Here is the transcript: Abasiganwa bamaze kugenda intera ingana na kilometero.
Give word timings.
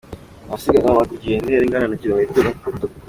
Abasiganwa 0.47 0.89
bamaze 0.91 1.11
kugenda 1.13 1.43
intera 1.47 1.65
ingana 1.65 1.87
na 1.89 1.99
kilometero. 2.01 2.49